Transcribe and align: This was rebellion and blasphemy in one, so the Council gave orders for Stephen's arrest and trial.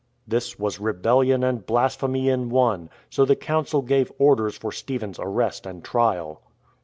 This 0.27 0.57
was 0.57 0.79
rebellion 0.79 1.43
and 1.43 1.63
blasphemy 1.63 2.27
in 2.27 2.49
one, 2.49 2.89
so 3.11 3.23
the 3.23 3.35
Council 3.35 3.83
gave 3.83 4.11
orders 4.17 4.57
for 4.57 4.71
Stephen's 4.71 5.19
arrest 5.19 5.67
and 5.67 5.83
trial. 5.83 6.41